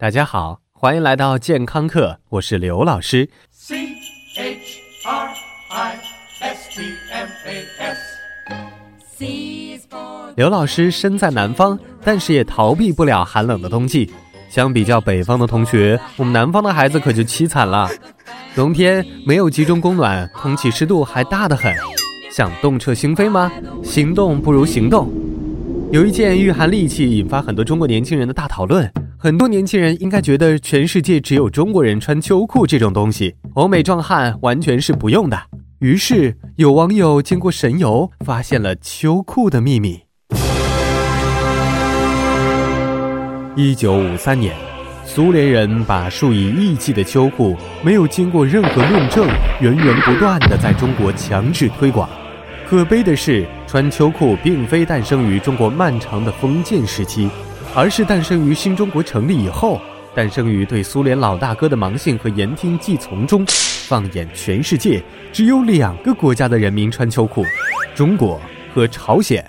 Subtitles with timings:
[0.00, 3.28] 大家好，欢迎来到健康课，我是刘老师。
[3.50, 3.74] C
[4.36, 5.34] H R
[5.70, 5.98] I
[6.38, 7.98] S T M A S。
[10.36, 14.08] 刘老师身在南方，但是也逃避不了寒冷的冬季。
[14.48, 17.90] 相比较北方的同学，我们南方的孩子可就凄惨了。
[18.54, 21.74] 冬天没有集中供暖，空气湿度还大得很。
[22.30, 23.50] 想动彻心扉吗？
[23.82, 25.12] 行动不如行动。
[25.90, 28.88] 有一件御寒利器引发很多中国年轻人的大讨论。
[29.20, 35.36] 很多年轻人应该觉得全世界只有中国人穿秋裤这种东西，欧美壮汉完全是不用的。
[35.80, 39.98] 于是有网友经过神游，发现了秋裤的秘密。
[43.56, 44.54] 一九五三年，
[45.04, 49.26] 苏联人把数以亿计的秋裤，没有经过任何论证，
[49.60, 52.08] 源源不断地在中国强制推广。
[52.68, 57.28] 可悲的是，穿秋裤并非诞生于中国漫长的封建时期。
[57.74, 59.80] 而是诞生于新中国成立以后，
[60.14, 63.44] 诞生于对苏联老大哥的盲信和言听计从中。
[63.86, 65.02] 放眼全世界，
[65.32, 67.44] 只有两个国家的人民穿秋裤：
[67.94, 68.40] 中国
[68.74, 69.44] 和朝鲜。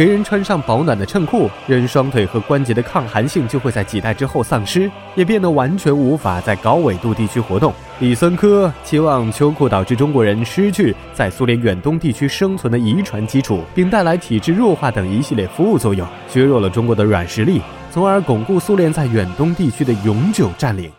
[0.00, 7.70] 给人穿上保暖的衬裤，人双腿和关节的抗寒性就会在几代之后丧失，也变得完全无法在高纬度地区活动。
[7.98, 17.60] 李森科期望秋裤导致中国人失去在苏联远东地区生存的遗传基础，并带来体质弱化等一系列副作用，削弱了中国的软实力，
[17.92, 20.90] 从而巩固苏联在远东地区的永久占领。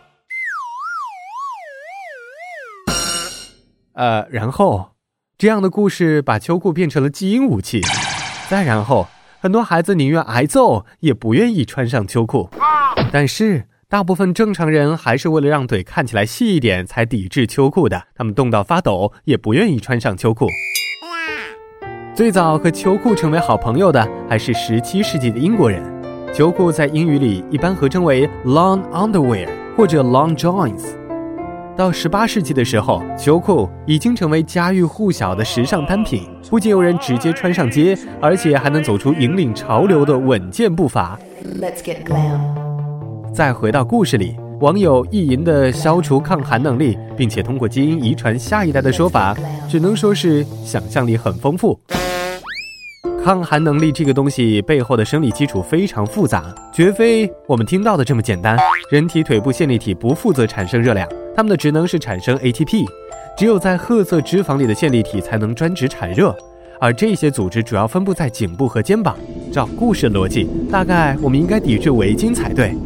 [3.94, 4.92] 呃，然后，
[5.36, 7.80] 这样的故事把秋裤变成了基因武器。
[8.48, 9.08] 再然后，
[9.40, 12.50] 很多孩子宁愿挨揍，也不愿意穿上秋裤。
[13.10, 18.04] 但是，大部分正常人还是为了让腿看起来细一点才抵制秋裤的。
[18.14, 20.48] 他们冻到发抖，也不愿意穿上秋裤。
[22.14, 25.82] 最早和秋裤成为好朋友的，还是17世纪的英国人。
[26.34, 31.01] 秋裤在英语里一般合称为 long underwear 或者 long johns。
[31.74, 41.18] 到十八世纪的时候，秋裤已经成为家喻户晓的时尚单品，不仅有人直接穿上街，而且还能走出引领潮流的稳健步伐。
[41.58, 43.32] Let's get glam。
[43.32, 49.34] 再回到故事里，网友意淫的消除抗寒能力，并且通过基因遗传下一代的说法，
[49.66, 51.80] 只能说是想象力很丰富。
[53.24, 58.58] 抗寒能力这个东西背后的生理基础非常复杂，绝非我们听到的这么简单。
[58.90, 61.08] 人体腿部线粒体不负责产生热量。
[61.36, 62.84] 它们的职能是产生 ATP，
[63.38, 66.36] 只有在褐色脂肪里的线粒体才能专职产热，
[66.80, 69.16] 而这些组织主要分布在颈部和肩膀。
[69.52, 72.76] 照故事逻辑，大概我们应该抵制围巾才对。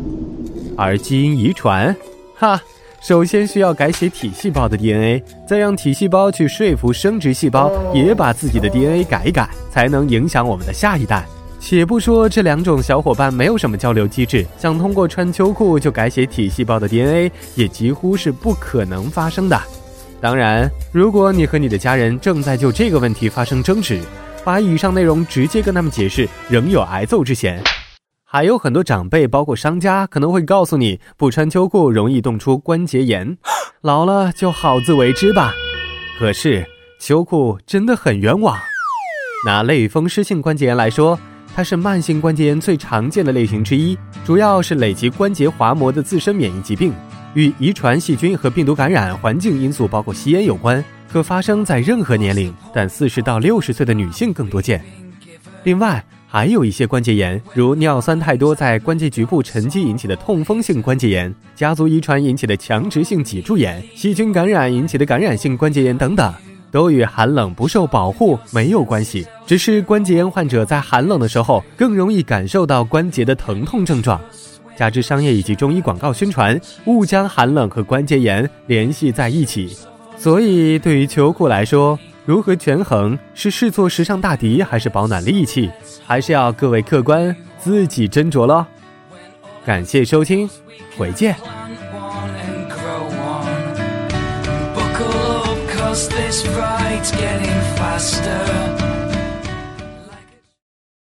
[0.76, 1.96] 而基因遗传，
[2.34, 2.60] 哈，
[3.06, 11.24] 首先需要改写体细胞的 DNA，再让体细胞去说服生殖细胞也把自己的 DNA 改一改，才能影响我们的下一代。
[11.60, 19.56] 且不说这两种小伙伴没有什么交流机制，想通过穿秋裤就改写体细胞的 DNA，也几乎是不可能发生的。
[20.20, 24.00] 当然，如果你和你的家人正在就这个问题发生争执，
[24.44, 27.62] 把以上内容直接跟他们解释，仍有挨揍之嫌。
[28.36, 33.38] 还有很多长辈，包括商家，可能会告诉你，不穿秋裤容易冻出关节炎，
[33.80, 35.54] 老了就好自为之吧。
[36.18, 36.66] 可是
[37.00, 38.54] 秋裤真的很冤枉。
[39.46, 41.18] 拿类风湿性关节炎来说。
[41.54, 46.92] 它是慢性关节炎最常见的类型之一，主要是累及关节滑膜的自身免疫疾病，
[47.32, 54.84] 与遗传、细菌和病毒感染、环境因素，包括吸烟有关，可发生在任何年龄，但四十到六十岁的女性更多见。
[55.64, 56.04] 另外，
[56.36, 66.30] 还有一些关节炎，如尿酸太多在关节局部沉积引起的痛风性关节炎，家族遗传引起的强直性脊柱炎，细菌感染引起的感染性关节炎等等。
[66.70, 74.20] 都与寒冷不受保护没有关系，只是关节炎患者在寒冷的时候更容易感受到关节的疼痛症状。
[74.76, 79.74] 加之商业以及中医广告宣传误将寒冷和关节炎联系在一起，
[80.18, 85.70] 所以对于秋裤来说，如何权衡是视作时尚大敌还是保暖利器，
[86.04, 88.66] 还是要各位客官自己斟酌喽。
[89.64, 90.50] 感谢收听，
[90.98, 91.36] 回见。
[96.10, 98.95] this right's getting faster